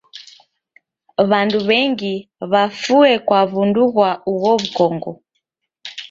[1.29, 2.15] W'andu w'engi
[2.51, 5.11] w'afue kwa w'undu ghwa ugho w'ukongo.